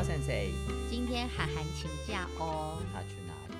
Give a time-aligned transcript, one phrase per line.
[0.00, 0.34] 瓜先生，
[0.88, 2.82] 今天涵涵请假哦。
[2.90, 3.54] 他去哪里？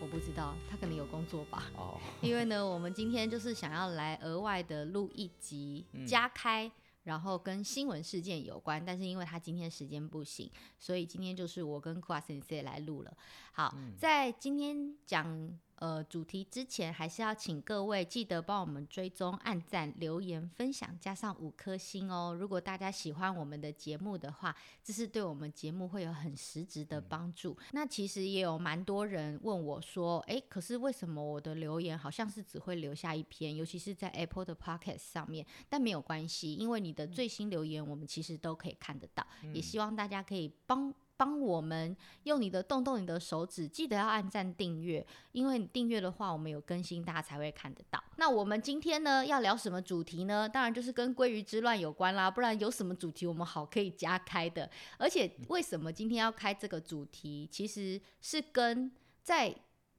[0.00, 1.70] 我不知道，他可能有工作吧。
[1.76, 6.72] 哦， 因为呢，我们今天就是想要来额外的录一集加开，嗯、
[7.04, 8.84] 然后跟新闻事件有关。
[8.84, 13.16] 但是因为他今天时间不行，所以今天就是我跟瓜先生来录了。
[13.52, 15.56] 好，嗯、在今天讲。
[15.84, 22.34] 呃，主题之前还是要请各位记得帮我们追踪、按赞、留言、分享，加上五颗星哦。
[22.34, 27.54] 如果大家喜欢我们的节目的话，这是对我们节目会有很实质的帮助。
[27.60, 35.46] 嗯、那其实也有蛮多人问我说，诶，可是为什么我的留言好像是只会留下一篇，尤其是在 Apple 的 Podcast 上面？
[35.68, 39.26] 但没有关系，因为你的最新留言我们其实都可以看得到。
[39.42, 40.94] 嗯、也希望大家可以帮。
[41.16, 48.02] 帮我们用你的动动你的手指，记得要按赞订阅，因为你订阅的话，我们有更新，大家才会看得到。
[48.16, 50.48] 那我们今天呢，要聊什么主题呢？
[50.48, 54.70] 当然就是跟鲑鱼之乱有关啦，不然有什么主题我们好可以加开的？
[54.98, 58.90] 而且为什么今天要开这个主题，其实是跟
[59.22, 59.54] 在。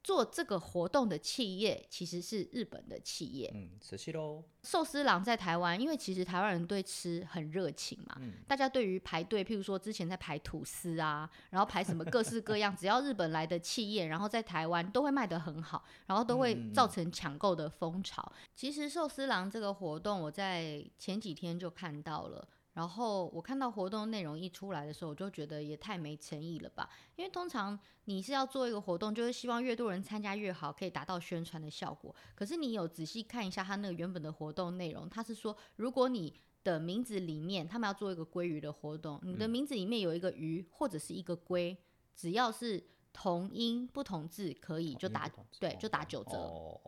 [0.05, 3.51] 做这个活动的企业其实是日本的企业。
[3.55, 4.43] 嗯，熟悉喽。
[4.61, 8.15] 寿司郎在台湾，因为其实台湾人对吃很热情嘛。
[8.19, 8.33] 嗯。
[8.47, 18.31] 大家对于排队，譬如说之前在排吐司啊，然后排什么各式各样，只要日本来的企业，然后在台湾都会卖得很好，然后都会造成抢购的风潮。
[18.55, 22.47] 其实寿司郎这个活动，我在前几天就看到了。
[22.75, 26.89] 然后我看到活动内容一出来的时候，我就觉得也太没诚意了吧？
[27.15, 32.13] 因为通常你是要做一个活动，就是希望越多人参加越好，可以达到宣传的效果。
[32.35, 36.33] 可是你有仔细看一下他那个原本的活动内容，他是说，如果你
[36.65, 41.77] 的名字里面他们要做一个鲑鱼的活动，你的名字里面有一个鱼或者是一个龟，
[42.13, 46.81] 只要是同音不同字，可以就打对，就打九折。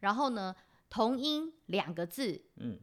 [0.00, 0.54] 然后呢，
[0.90, 2.78] 同音两个字，嗯。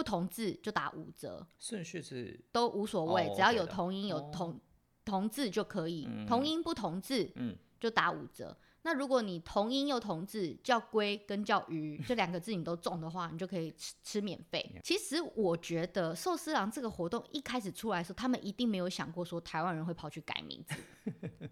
[0.00, 4.58] 不同字就打五折，顺序是都无所谓，只要有同音有同
[5.04, 8.56] 同字就可以，同音不同字，嗯，就打五折。
[8.80, 14.74] 那如果你同音又同字，叫龟跟叫鱼 这两个字你都中的话，你就可以吃吃免费。
[14.82, 20.74] 其实我觉得寿司郎这个活动一开始出来的时候，他们一定没有想过说台湾人会跑去改名字，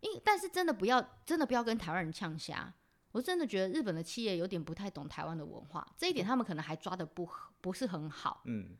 [0.00, 2.74] 因但是真的不要真的不要跟台湾人呛虾。
[3.14, 7.28] 我真的觉得日本的企业有点不太懂台湾的文化，这一点他们可能还抓的不
[7.60, 8.42] 不是很好。
[8.46, 8.76] 嗯，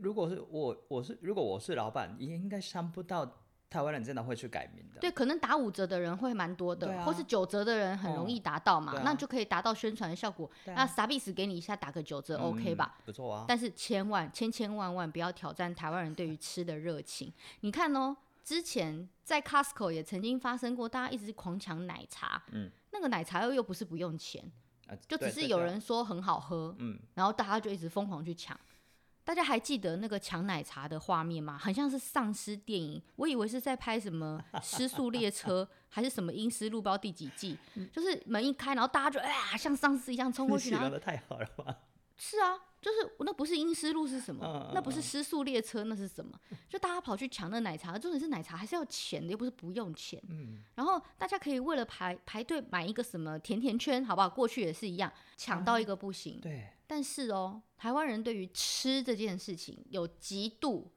[0.00, 3.28] 如果是我，我是如果我是老板，也应该想不到
[3.68, 5.00] 台湾人真的会去改名的。
[5.00, 10.48] 对，可能打五折的人会蛮多的，啊、或是九折的人很容易达到嘛，那就可以达到宣传的效果。
[10.66, 12.96] 啊、那傻逼死给你一下打个九折，OK 吧？
[13.04, 13.44] 不错啊。
[13.48, 17.32] 但是千万千千万万不要挑战台湾人对于吃的热情。
[17.62, 22.40] 你看哦，之前在 Costco 也曾经发生过，大家一直狂抢奶茶。
[22.52, 22.70] 嗯。
[22.92, 24.42] 那个奶茶又又不是不用钱，
[25.08, 28.58] 就只是有人说很好喝，嗯，然后大家就一直疯狂去抢。
[29.22, 31.58] 大家还记得那个抢奶茶的画面吗？
[31.58, 37.58] 很像是丧尸电影，我以为是在拍什么《失速列车》 还是什么《阴尸路》包第几季，
[37.92, 41.76] 就是门一开，然后大家就哎呀像丧尸一样冲过去，然后太好了吧？
[42.16, 42.58] 是啊。
[42.78, 44.70] 就是那不是阴湿路是什么？
[44.72, 46.38] 那不是失速列车，那是什么？
[46.68, 50.22] 就大家跑去抢那奶茶，重点是奶茶还是要钱的，又不是不用钱。
[50.76, 54.28] 然后大家可以为了排排队买一个什么甜甜圈，好不好？
[54.28, 56.40] 过去也是一样，抢到一个不行。
[56.40, 56.68] 对。
[56.86, 60.92] 但是哦，台湾人对于吃这件事情有极度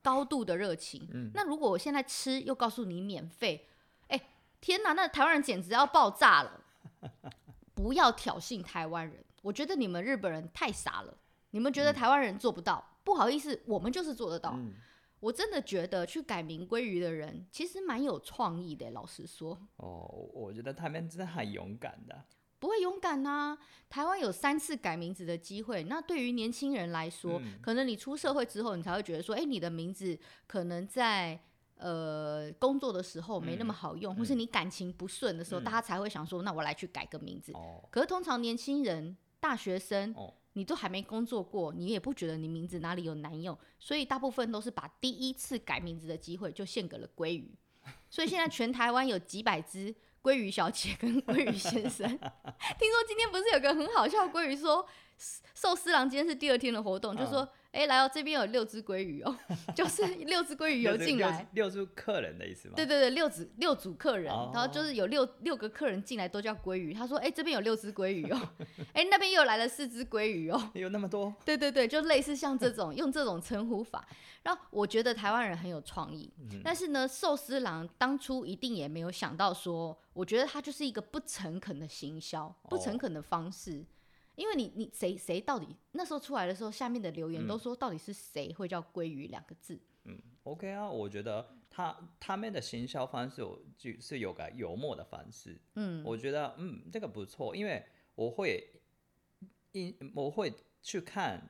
[0.00, 1.32] 高度的热情。
[1.34, 3.66] 那如果我现在吃又告诉你免费，
[4.06, 4.28] 哎，
[4.60, 6.60] 天哪，那台湾人简直要爆炸了！
[7.74, 11.14] 不要挑衅台湾人，我觉得你们日本人太傻了。
[11.50, 12.82] 你们觉得台湾人做不到？
[12.82, 14.54] 嗯、不好意思，我们就是做得到。
[14.56, 14.72] 嗯、
[15.20, 18.90] 我真的觉得去改名鲑鱼的人其实蛮有创意的。
[18.92, 22.24] 老实说，哦，我觉得他们真的很勇敢的。
[22.58, 23.58] 不会勇敢啊！
[23.90, 25.82] 台湾有三次改名字的机会。
[25.82, 30.16] 那对于年轻人来说，嗯、可能你出社会之后，你才会觉得说，哎、欸，你的名字
[30.46, 31.38] 可能在
[31.76, 37.52] 呃工作的时候没那么好用，嗯、或是你感情不顺的时候，嗯、大家才会想说，那我来去改个名字。
[37.52, 40.14] 哦、可是通常年轻人、大学生。
[40.16, 47.50] 哦你都还没工作过，你也不觉得你名字哪里有难用，所以大部分都是把第一次改名字的机会就献给了鲑鱼。
[48.10, 52.06] 所以现在全台湾有几百只鲑鱼小姐跟鲑鱼先生。
[52.78, 54.86] 听说今天不是有个很好笑的鲑鱼说，
[55.54, 57.48] 寿司郎今天是第二天的活动，就说。
[57.72, 59.34] 哎、欸，来哦这边有六只鲑鱼哦，
[59.74, 62.74] 就是六只鲑鱼游进来， 六组客人的意思吗？
[62.76, 66.92] 对对对，六组六组客人，哦、然后就是有六六个客人进来都叫鲑鱼。
[66.92, 68.38] 他说，哎、欸，这边有六只鲑鱼哦，
[68.92, 71.34] 哎、欸，那边又来了四只鲑鱼哦， 有那么多？
[71.46, 74.06] 对对对，就类似像这种用这种称呼法。
[74.42, 83.82] 然后我觉得台湾人很有创意，嗯、但是呢，寿司郎当初一定也没有想到说，我觉得他就是一个不诚恳的行销，不诚恳的方式。
[84.36, 89.78] 因为你你谁谁到底那时候出来的时候，下面的留言都说到底是谁会叫鲑鱼两个字？
[90.04, 97.84] 嗯，OK 啊，我觉得他他们的行销方式有就是有个幽默的方式，嗯，我觉得嗯这个不错，因为
[98.14, 98.68] 我会
[99.72, 100.52] 因我会
[100.82, 101.40] 去看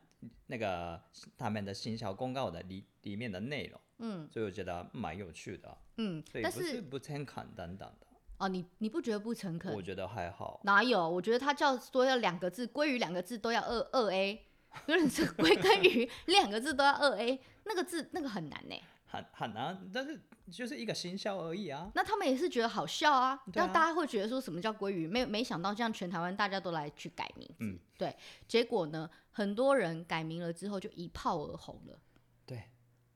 [0.46, 1.00] 那个
[1.38, 8.06] 他们的行销公告的里里面的内容，嗯，所以我觉得蛮有趣的，嗯，所以不是不诚恳等等的。
[8.43, 9.73] 哦，你你不觉得不诚恳？
[9.73, 10.61] 我觉得还好。
[10.65, 11.09] 哪有？
[11.09, 14.44] 我觉得他叫说要两个字，鲑鱼两个字都要二二 A，
[14.85, 18.75] 就是鲑跟鱼 两个字都要二 A，那个字那个很难呢。
[19.06, 21.89] 很很难，但是就是一个行销而已啊。
[21.94, 25.06] 那他们也是觉得好笑啊，那、啊、大家会觉得说什么叫鲑鱼？
[25.06, 28.17] 没没想到这样全台湾大家都来去改名字，嗯、对，
[28.49, 31.97] 结果呢，很多人改名了之后就一炮而红了。
[32.44, 32.65] 对，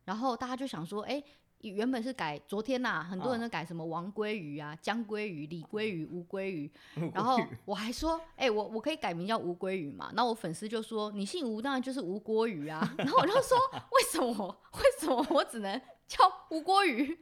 [0.04, 1.24] 然后大家就想说，哎、欸。
[1.62, 6.70] 原本是改昨天呐、啊，很多人都改什么王鲑鱼啊、江鲑鱼、李鲑鱼、 吴鲑鱼，
[7.12, 10.10] 然后我还说，哎、欸，我我可以改名叫吴鲑鱼嘛？
[10.14, 12.94] 那我粉丝就说，你姓吴，当然就是吴郭鱼啊。
[12.98, 13.58] 然后我就说，
[13.92, 14.58] 为什么？
[14.74, 16.18] 为什么我只能叫
[16.50, 17.18] 吴郭鱼？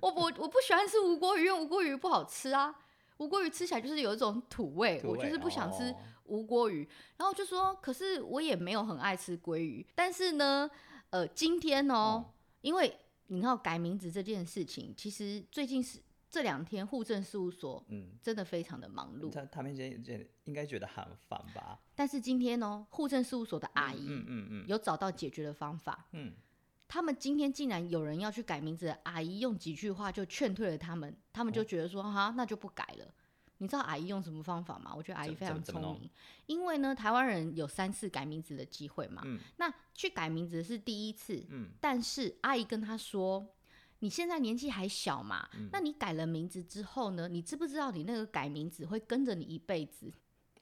[0.00, 2.74] 我我我不喜欢吃吴郭鱼，因为吴郭鱼不好吃啊。
[3.16, 5.92] 吴郭鱼吃起来就是有一种土味，土味我就是不想吃
[6.26, 6.88] 吴郭鱼。
[7.16, 9.84] 然后就说，可是我也没有很爱吃鲑鱼。
[9.94, 10.70] 但是呢，
[11.10, 12.96] 呃，今天哦，嗯、因为。
[13.28, 15.98] 你要改名字这件事情，其实最近是
[16.28, 19.30] 这两天户政事务所，嗯，真的非常的忙碌。
[19.30, 21.80] 他他们现在应该觉得很烦吧？
[21.94, 26.06] 但是今天呢，户政事务所的阿姨，嗯嗯嗯，有找到解决的方法。
[26.12, 26.34] 嗯，
[26.86, 33.14] 他们今天竟然有人要去改名字的阿姨，用几句话就劝退了他们，他们就觉得说，哈，那就不改了。
[33.58, 34.92] 你知道阿姨用什么方法吗？
[34.96, 36.08] 我觉得阿姨非常聪明，
[36.46, 39.22] 因为呢，台湾人有三次改名字的机会嘛。
[39.24, 39.38] 嗯。
[39.56, 41.44] 那去改名字是第一次。
[41.50, 41.70] 嗯。
[41.80, 43.44] 但是阿姨跟他说
[43.98, 47.28] ：“你现在年纪还小嘛，嗯、那你改了名字之后呢？
[47.28, 50.12] 你知不知道你那个改名字会跟着你一辈子？”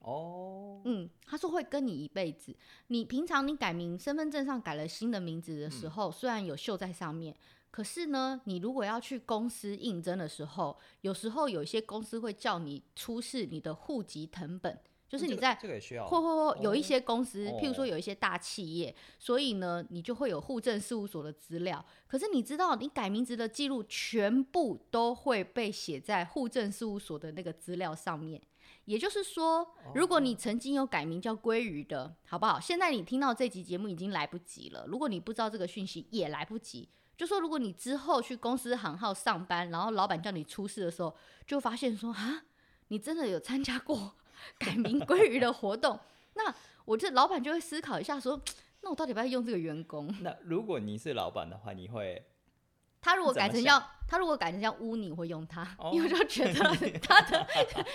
[0.01, 0.81] 哦。
[0.87, 2.57] 嗯，他说会跟你一辈子。
[2.87, 7.37] 你平常你改名，身份证上改了新的名字的时候，嗯、虽然有绣在上面。
[7.77, 21.85] 可是呢，你如果要去公司应征的时候，有时候有一些公司会叫你出示你的户籍成本，就是你在这个也需要，或或或有一些公司，譬如说有一些大企业，所以呢，你就会有户政事务所的资料。
[22.07, 28.41] 可是你知道，你改名字的记录全部都会被写在户政事务所的那个资料上面。
[28.87, 32.59] 也就是说，如果你曾经有改名叫鲑鱼的，好不好？
[32.59, 34.87] 现在你听到这集节目已经来不及了。
[34.89, 36.89] 如果你不知道这个讯息，也来不及。
[37.17, 41.15] 就说，如果你之后去公司行号上班，然后老板叫你出事的时候，
[41.47, 42.43] 就发现说啊，
[42.89, 44.13] 你真的有参加过
[44.59, 45.99] 改名归鱼的活动，
[46.35, 46.55] 那
[46.85, 48.41] 我这老板就会思考一下说，
[48.83, 50.15] 那我到底要不要用这个员工？
[50.21, 52.23] 那如果你是老板的话，你会？
[53.01, 56.55] 他如果改成叫他如果改成叫污泥，会用他，哦、因为就觉得
[56.99, 57.47] 他的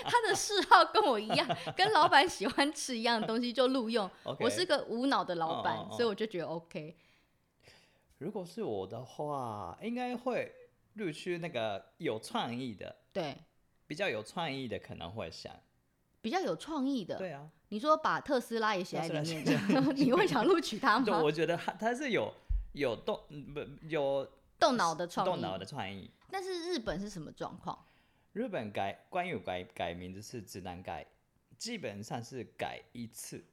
[0.04, 1.46] 他的嗜好跟我一样，
[1.76, 4.10] 跟老板喜欢吃一样的东西就录用。
[4.40, 6.96] 我是个无脑的老板，哦哦哦，所以我就觉得 OK。
[8.22, 10.54] 如果是我的话，应该会
[10.94, 13.36] 录取那个有创意的，对，
[13.88, 15.52] 比较有创意的可能会想，
[16.20, 19.44] 比较有创意的，对啊，你说把特斯拉也写在里面，
[19.96, 21.04] 你会想录取他吗？
[21.04, 22.32] 对我觉得他他是有
[22.74, 23.18] 有动
[23.52, 24.24] 不有
[24.56, 26.08] 动脑的创意，动脑的创意。
[26.30, 27.76] 但是日本是什么状况？
[28.32, 31.04] 日本改关于改改名字是只能改，
[31.58, 33.44] 基本上是改一次。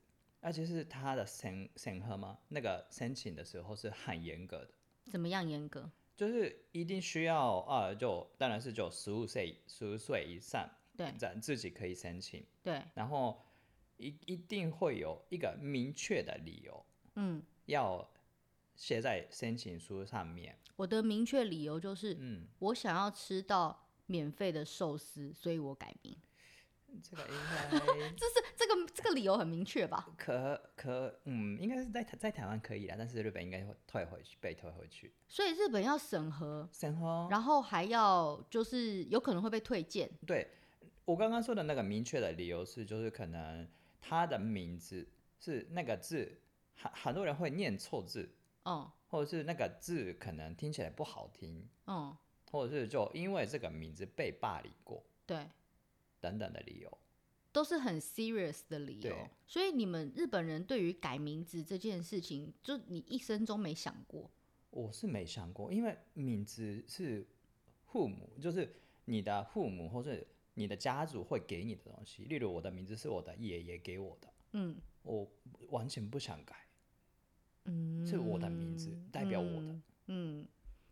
[0.41, 2.37] 而且是他的审审核吗？
[2.47, 4.69] 那个申请的时候是很严格的。
[5.07, 5.89] 怎么样严格？
[6.15, 12.45] 就是一定需要啊，就当然是就十五岁十五岁以上，对，咱自己可以申请。
[12.61, 12.83] 对。
[12.93, 13.41] 然后
[13.97, 18.09] 一一定会有一个明确的理由，嗯，要
[18.75, 20.57] 写在申请书上面。
[20.75, 26.15] 我的明确理由就是，嗯，我想要吃到免费的寿司，所以我改名。
[27.01, 30.07] 这个应该，这是这个这个理由很明确吧？
[30.17, 35.13] 可可，嗯，应该是在在台湾可以啦，但是日本应该会退回去，被退回去。
[35.27, 40.09] 所以日本要审核，审核，然后还要就是有可能会被退件。
[40.25, 40.47] 对，
[41.05, 43.67] 我刚刚说的那个明确的理由是，就是可能
[44.01, 45.07] 他的名字
[45.39, 46.39] 是那个字，
[46.75, 48.29] 很很多人会念错字，
[48.65, 52.15] 嗯，或者是那个字可能听起来不好听，嗯，
[52.51, 55.47] 或者是就因为这个名字被霸凌过，对。
[56.19, 56.97] 等等的理由，
[57.51, 59.27] 都是很 serious 的理由。
[59.47, 64.29] 所以你们日本人对于改名字这件事情，就你一生中没想过？
[64.69, 67.27] 我是没想过，因为名字是
[67.85, 68.71] 父母，就是
[69.05, 70.23] 你的父母或者
[70.53, 72.25] 你的家族会给你的东西。
[72.25, 75.27] 例如我的名字是我的爷爷给我的，嗯，我
[75.69, 76.55] 完全不想改，
[77.65, 80.47] 嗯，是我的名字代表我的，嗯，嗯，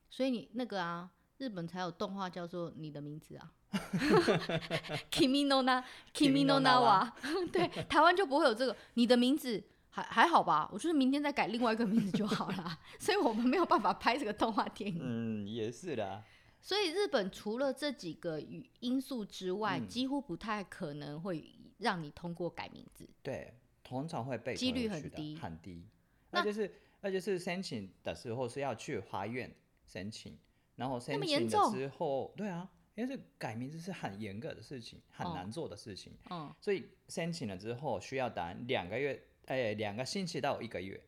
[0.10, 3.53] 所以你那个啊，日本才有动画叫做《你的名字》啊。
[5.12, 7.12] Kimi no na，Kimi no nawa，
[7.51, 8.75] 对，台湾就不会有这个。
[8.94, 10.70] 你的名字还还好吧？
[10.72, 12.79] 我就是明天再改另外一个名字就好了。
[13.00, 15.00] 所以我们没有办法拍这个动画电影。
[15.01, 16.24] 嗯，也是的。
[16.60, 18.41] 所以日本除了这几个
[18.79, 23.08] 因素之外，嗯、几乎不太可能会让你通过改名字。
[23.22, 23.53] 对，
[23.84, 25.86] 通常会被几率很低，很低。
[26.32, 29.53] 那就是，那就是申请的时候是要去法院
[29.86, 30.38] 申请，
[30.78, 32.70] 然后申请了之后，对啊。
[32.96, 41.00] 因为这改名字是很严格的事情，很难做的事情，嗯，所以申请了之后需要等两个月，哎，两个星期到一个月。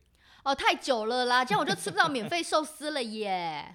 [0.44, 3.74] 哦，太久了啦，这样我就吃不到免费寿司了耶。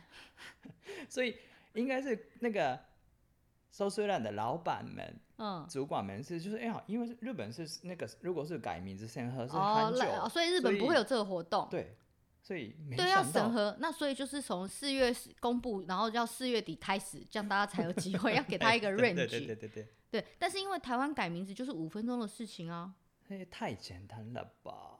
[1.10, 1.36] 所以
[1.74, 2.80] 应该是那个
[3.70, 11.98] 寿司店的老板们，嗯，主管们是就是哎呀，因为日本是那个如果是改名字审核是很久，哦，所以日本不会有这个活动，对。
[12.46, 19.16] 所以对，要审核，那所以就是从四月公布，然后要四月底开始，这样大家才有机会， 要给他一个 range。
[19.16, 19.88] 对对对对对。
[20.12, 22.94] 对，但是因为台湾改名字就是五分钟的事情啊。
[23.30, 25.00] 那也太简单了吧？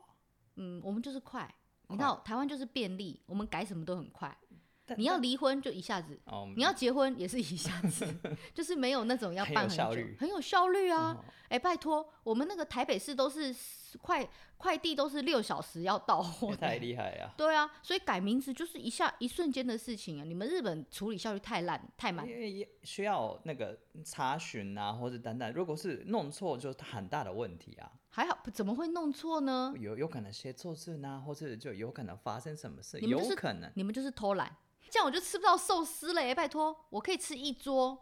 [0.56, 1.54] 嗯，我们就是快，
[1.90, 4.36] 你知道台湾就是便利，我们改什么都很快。
[4.98, 6.20] 你要离婚就一下子，
[6.56, 8.06] 你要结婚也是一下子，
[8.54, 9.84] 就是没有那种要办很久，
[10.20, 11.18] 很有效率啊！
[11.50, 13.56] 哎，拜托，我们那个台北市都是
[14.02, 14.28] 快
[14.58, 17.34] 快递都是六小时要到货， 太厉害呀！
[17.38, 20.24] 对啊，所以改名字就是一下一瞬间的事情啊！
[20.24, 27.92] 你们日本处理效率太烂太慢，因为需要那个查询啊，或者等等，如果是弄错，就是很大的问题啊。
[28.10, 29.74] 还好，怎么会弄错呢？
[29.78, 34.56] 有有可能写错字呢，或者就有可能发生什么事，有可能，你们就是偷懒。
[34.96, 36.34] 这样我就吃不到寿司了耶！
[36.34, 38.02] 拜托，我可以吃一桌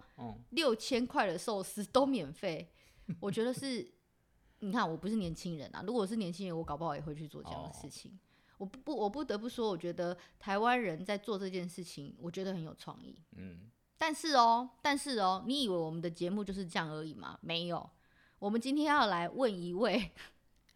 [0.52, 2.72] 六千块的寿司都免费。
[3.20, 3.92] 我觉得是，
[4.60, 8.12] 你看我不是年轻人啊，如果我是年轻人，我搞不好也会去做这样的事情。
[8.12, 13.20] 哦、我不不，我不得不说，我觉得台湾人在做这件事情，我觉得很有创意。
[13.38, 17.40] 嗯，但是哦，但是哦，你以为我们的节目就是这样而已吗？
[17.42, 17.90] 没有，
[18.38, 20.12] 我们今天要来问一位，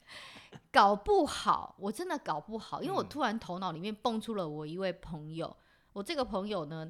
[0.73, 5.55] 搞不好我真的搞不好，因为我突然头脑里面蹦出了我一位朋友。
[5.97, 6.87] 我这个朋友呢，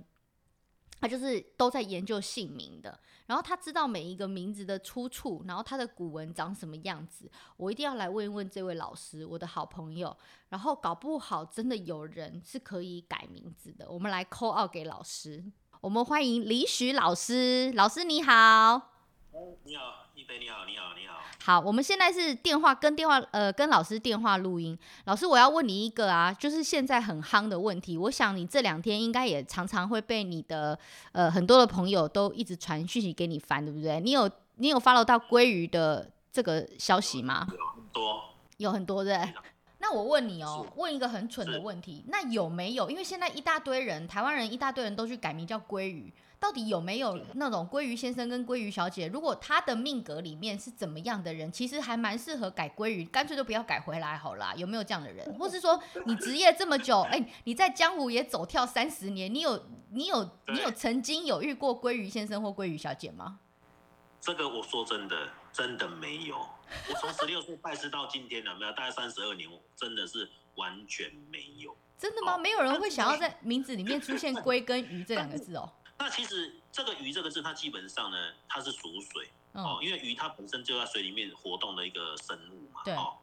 [0.99, 7.31] 他就是都在研究姓名的，然后他知道每一个名字的出处，然后他的古文长什么样子。
[7.55, 10.13] 我一定要来问一问这位老师，我的好朋友。
[10.49, 15.41] 然后搞不好真的有人是可以改名字的，我们来扣二给老师。
[15.79, 18.96] 我们欢迎李许老师，老师你好。
[19.63, 21.19] 你好，一菲你好，你好，你好。
[21.43, 24.77] 好，我们现在是电话跟电话，呃，跟老师电话录音。
[25.05, 27.97] 老师，我要问你一个啊，就是现在很夯的问题。
[27.97, 30.77] 我想你这两天应该也常常会被你的
[31.11, 33.99] 呃很多的朋友都一直传讯息给你烦，对不对？
[33.99, 37.47] 你有你有 follow 到鲑鱼的这个消息吗？
[37.51, 38.23] 有很多，
[38.57, 39.33] 有很多对。
[39.79, 42.89] 那我问你哦，问一个很蠢的问题，那有没有？
[42.89, 46.11] 因为现在一大堆人，台湾人一大堆人都去改名叫鲑鱼。
[46.39, 49.07] 到底有没有那种鲑鱼先生跟鲑鱼小姐？
[49.07, 54.53] 如果他的命格里面是怎么样的人，其实还蛮适合改鲑鱼，干脆就不要改回来好啦。
[54.55, 55.25] 有没有这样的人？
[55.39, 63.39] 或是说你职业这么久，哎、欸，你在江湖也走跳三十年，你有你有你有曾经有遇过鲑鱼先生或鲑鱼小姐吗？
[64.21, 66.37] 这个我说真的，真的没有。
[66.37, 71.75] 我从十六岁拜师到今天了，没有大概三十二年，我真的是完全没有。
[71.97, 72.35] 真的吗？
[72.35, 75.71] 哦、没有人会想要在名字里面出现“鲑”跟“鱼”这两个字哦。
[75.99, 83.17] 那其实这个“鱼”这个字，它基本上呢，它是属水哦，因为鱼它本身就在水里面活动的一个生物嘛，哦，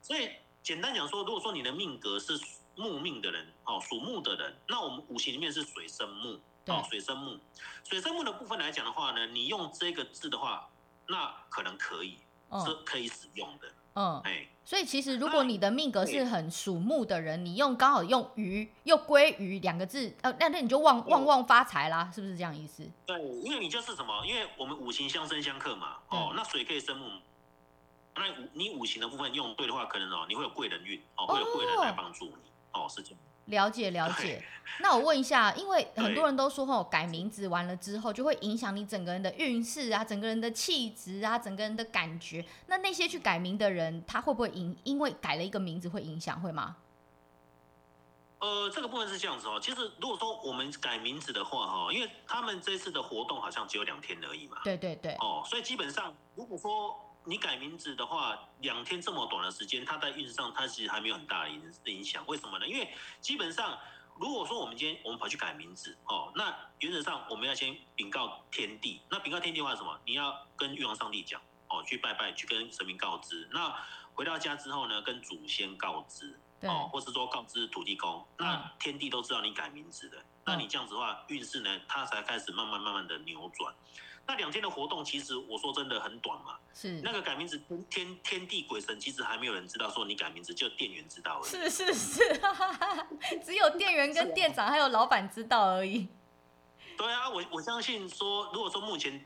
[0.00, 0.30] 所以
[0.62, 2.40] 简单讲说，如果说你的命格是
[2.76, 7.38] 木命的人，哦，属木的人，那我们五行里面是水生木，哦，水生木，
[7.82, 10.70] 水生木的部分来讲的话呢，你用这个字的话，
[11.08, 12.18] 那可能可以
[12.64, 13.68] 是可以使用的。
[13.94, 22.88] 嗯，哎，所以其实如果你的命格是很属木的人，你用刚好用鱼又归鱼两个字，呃，那那你就旺旺旺发财啦，是不是这样意思？
[23.04, 24.24] 对，因为你就是什么？
[24.26, 27.06] 因为我们五行相生相克嘛，哦，那水可以生木，
[28.14, 28.22] 那
[28.52, 33.18] 你五行的部分用对的话，可能哦，你会有贵人运，哦，会有贵人来帮助你，哦，是这样。
[33.46, 34.42] 了解了解，
[34.80, 42.44] 那我问一下，因为很多人都说吼，改名字完了之后就会影响你整个人的运势啊，整个人的气质啊，整个人的感觉。
[42.68, 44.76] 那那些去改名的人，他会不会影？
[44.84, 46.76] 因为改了一个名字会影响，会吗？
[48.38, 49.58] 呃，这个部分是这样子哦。
[49.60, 54.58] 其实如果说我们改名字的话哈，因为他们这次的活动好像只有两天而已嘛。
[54.64, 55.14] 对对对。
[55.20, 56.96] 哦，所以基本上如果说。
[57.24, 62.24] 你改名字的话，两天这么短的时间，它在运势上它其实还没有很大的影影响。
[62.26, 62.66] 为什么呢？
[62.66, 63.78] 因为基本上，
[64.18, 69.00] 如果说我们今天我们跑去改名字哦，那原则上我们要先禀告天地。
[69.08, 69.98] 那禀告天地的话是什么？
[70.04, 73.48] 你要跟玉皇上帝讲哦，去拜拜，去跟神明告知。
[73.52, 73.72] 那
[74.14, 83.72] 回到家之后呢，跟祖先告知哦，或是说告知土地公，那天地都知道你改名字的，嗯、那你这样子的话，运势呢，它才开始慢慢慢慢的扭转。
[84.26, 86.56] 那两天的活动，其实我说真的很短嘛。
[86.74, 87.00] 是。
[87.02, 87.60] 那个改名字，
[87.90, 91.50] 天天地鬼神，其实还没有人知道说你改名字，就店员知道而已。
[91.50, 92.40] 是是是，
[93.44, 96.08] 只有店员跟店长还有老板知道而已。
[96.96, 99.24] 对啊，我我相信说，如果说目前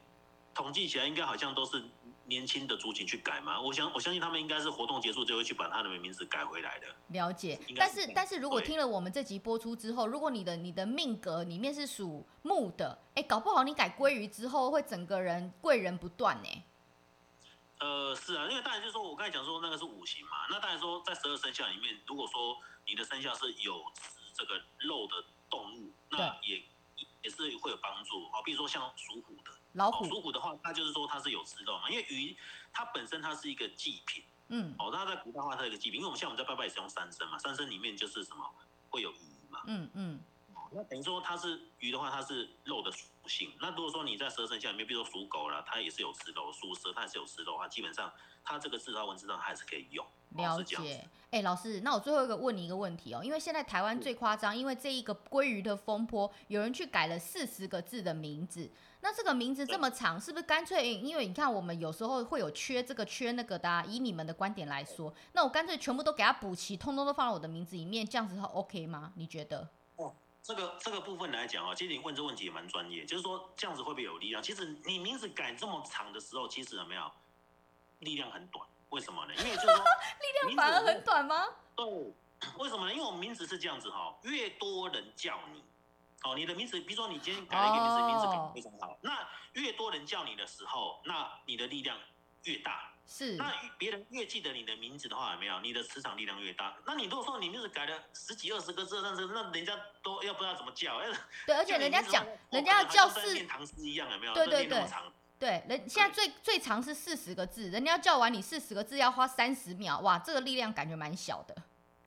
[0.54, 1.84] 统计起来，应该好像都是。
[2.26, 3.60] 年轻的族群去改吗？
[3.60, 6.86] 我想，我相信他们应该是活动结束就会去把他的名字改回来的。
[7.08, 16.62] 了解，但是但是如果听了我们这集播出之后，如果你的你的命格里面是属木的，哎，搞不好你改鲑鱼之后会整个人贵人不断呢。
[17.78, 23.84] 呃，是啊，因为当然就是说我刚才讲说那个是五行嘛，那当然说在十二生肖里面，如果说你的生肖是有
[24.34, 26.62] 这个肉的动物，那也
[27.22, 28.42] 也是会有帮助啊。
[28.44, 29.55] 比如说像属虎的。
[29.76, 32.36] 老虎，属虎的话，它就是说它是有吃肉嘛，因为鱼
[32.72, 38.50] 它本身它是一个祭品，嗯，哦，它在古代的话它是一个祭品，因为我们像我们在拜拜也是用三牲嘛，三牲里面就是什么
[38.90, 39.16] 会有鱼
[39.50, 40.20] 嘛，嗯嗯，
[40.72, 43.52] 那等于说它是鱼的话，它是肉的属性。
[43.60, 48.12] 那如果说你在十二生肖里面，比如说属狗了，它也是有吃肉；属蛇它也是有吃肉的话，基本上
[48.44, 50.04] 它这个字号文字上还是可以用。
[50.30, 50.76] 了解，
[51.30, 58.70] 哎、欸，老师，那我最后一个问你一个问题哦，因为现在台湾最夸张，因为这一个鲑鱼的风波，有人去改了四十个字的名字。
[59.00, 60.94] 那这个名字这么长，是不是干脆？
[60.94, 63.84] 因为你看，我们有时候会有缺这个缺那个的啊。
[63.86, 69.12] 以你们的观点来说，那我干脆全部都给它补齐，通通都放到我的名字里面，这样子 OK 吗？
[69.14, 69.70] 你觉得？
[70.46, 74.42] 哦，这个这个部分来讲啊，其实你问这问题也蛮专业，就是说这样子会不会有力量？
[74.42, 77.10] 其实你名字改这么长的时候，其实有没有
[78.00, 78.66] 力量很短？
[78.90, 79.34] 为什么呢？
[79.34, 79.76] 因为就是说
[80.46, 81.46] 力量反而很短吗？
[81.74, 81.84] 对，
[82.58, 82.92] 为什么呢？
[82.92, 85.62] 因为我们名字是这样子哈，越多人叫你。
[86.22, 91.96] 哦，你的名字，比如说你今天改了一个名字，名字非常好，那越多人叫你的时候，那你的力量
[92.44, 92.90] 越大。
[93.06, 93.36] 是。
[93.36, 95.60] 那别人越记得你的名字的话，有没有？
[95.60, 96.76] 你的磁场力量越大。
[96.84, 101.00] 那你如果说你名字改了十几二十个字，但是那人家都要不知道怎么叫。
[101.46, 104.34] 对，而且人家讲，人家要叫四，念唐诗一样，有没有？
[104.34, 104.84] 对对对。
[105.38, 111.54] 对，人现在最最长是四十个字，人家要叫完你四十个字要花三十秒，哇，这个力量感觉蛮小的，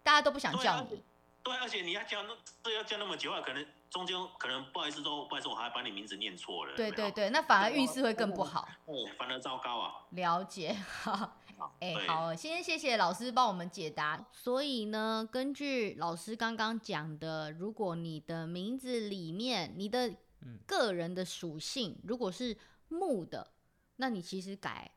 [0.01, 1.03] 大家都不想叫你。
[1.43, 2.29] 对，而且你要叫那
[2.61, 6.75] 这要叫那么久啊，可能中间可能不好意思说，不好意思，我还把你名字念错了。
[6.75, 8.67] 对对对，那反而运势会更不好。
[8.85, 10.05] 哦，反而糟糕啊。
[10.11, 10.73] 了解，
[11.03, 11.37] 好，
[11.79, 14.23] 哎，好，先谢谢老师帮我们解答。
[14.31, 20.13] 所以呢，根据老师刚刚讲的，如果你的名字里面你的
[20.65, 22.57] 个人的属性如果是
[22.89, 23.51] 木的，
[23.95, 24.91] 那你其实改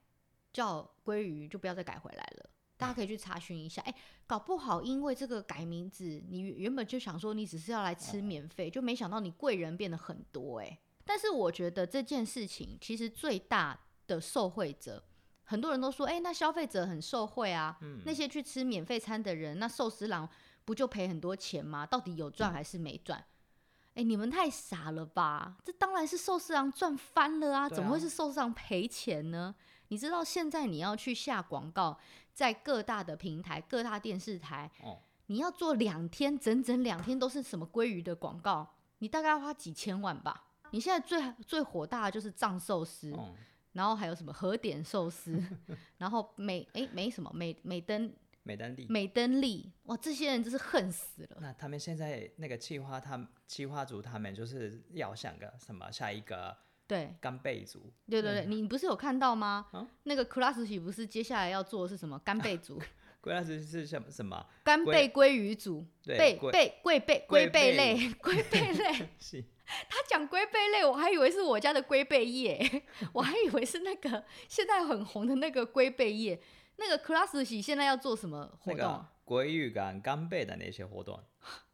[0.52, 2.50] 叫鲑鱼就不要再改回来了。
[2.82, 10.78] 大家可以去查询一下，哎、欸，搞不好因为这个改名字，你原本就想说你只是要来吃免费，就没想到你贵人变得很多哎、欸。
[11.04, 15.00] 但是我觉得这件事情其实最大的受惠者，
[15.44, 20.28] 很多人都说，哎、欸，那消费者很受惠啊，嗯、那些去吃免费餐的人，那寿司郎
[20.64, 21.86] 不就赔很多钱吗？
[21.86, 23.18] 到底有赚还是没赚？
[23.90, 25.56] 哎、欸，你们太傻了吧？
[25.64, 29.54] 这当然是寿司郎赚翻了啊，怎么会是寿司郎赔钱呢？
[29.88, 31.98] 你知道现在你要去下广告，
[32.32, 40.44] 在各大的平台、各大电视台，哦、你要做两天，整整两天都是什么鲑鱼的广告，你大概要花几千万吧？
[40.70, 43.34] 你现在最最火大的就是藏寿司，哦、
[43.72, 45.38] 然后还有什么和点寿司，
[45.98, 51.36] 然后美哎没什么美美登美登利美登利，哇，这些人真是恨死了。
[51.40, 56.56] 那他们现在那个计划，他计划组他们就是要想个什么下一个。
[56.92, 57.90] 对，干贝族。
[58.06, 59.66] 对对对，你不是有看到吗？
[59.72, 62.78] 啊、那个 Kurashi 不是接下来要做的是什么干贝族
[63.22, 64.46] ？Kurashi 是什么什么？
[64.62, 65.86] 干贝鲑鱼族。
[66.04, 69.08] 贝贝龟贝龟贝类龟贝类。
[69.18, 69.42] 是。
[69.88, 72.82] 他讲龟贝类，我还以为是我家的龟贝叶，
[73.14, 76.38] 我还以为是那个现在很红的那个龟贝叶。
[76.76, 79.02] 那个 Kurashi 现在要做什么活动？
[79.24, 81.18] 鲑鱼干干贝的那些活动。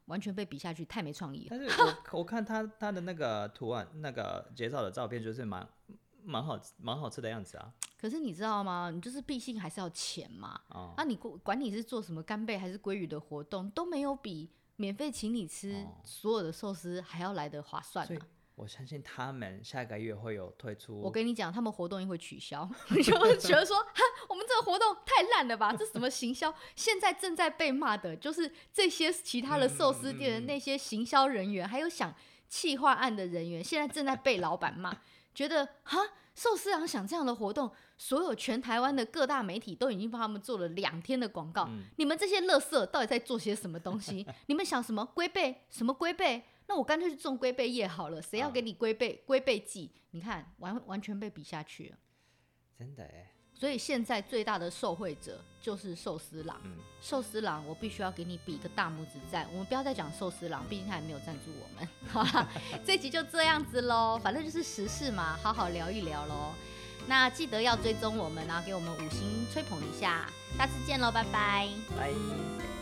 [0.08, 1.46] 完全被比下去，太没创意了。
[1.50, 5.66] 但是我 我看他他的那个图案，那个介绍的照片，就是蛮
[6.24, 7.72] 蛮好蛮好吃的样子啊。
[8.00, 8.90] 可是你知道吗？
[8.92, 10.60] 你就是毕竟还是要钱嘛。
[10.68, 18.26] 啊、你管你是做什么干贝还是鲑鱼的活动，都没有比免费请你吃所有的寿司还要来的划算、啊。
[18.58, 21.00] 我相信他们下个月会有推出。
[21.00, 25.72] 我跟你讲，他们活动也会取消， 就觉得说，哈，我们这个活动太烂了吧？
[25.72, 26.52] 这什么行销？
[26.74, 32.12] 现在正在被骂的就是这些其他的寿司店的那些行销人员，还有想
[32.48, 34.92] 企划案的人员，现在正在被老板骂，
[35.32, 35.98] 觉得哈，
[36.34, 44.26] 寿司郎想这样的活动，所有全台湾的各大媒体都已经帮他们做了两天的广告，你们这些乐色到底在做些什么东西？
[44.46, 45.62] 你们想什么龟背？
[45.70, 46.42] 什么龟背？
[46.68, 49.90] 那我干脆去种龟背叶好了，谁要给你龟背龟背剂？
[50.10, 51.96] 你看，完完全被比下去了，
[52.78, 53.32] 真的哎。
[53.54, 56.60] 所以现在最大的受惠者就是寿司郎。
[56.62, 59.48] 嗯，寿司郎，我必须要给你比一个大拇指赞。
[59.50, 61.88] 我们不要再讲寿司郎，毕竟他也没有赞助我们。
[62.06, 62.48] 好吧，
[62.86, 66.54] 这集就这样子喽，反正就是时事嘛，好好聊一聊喽。
[67.08, 70.30] 那记得要追踪我们啊，给我们五星吹捧一下。
[70.56, 71.68] 下次见喽，拜拜。
[71.96, 72.77] 拜。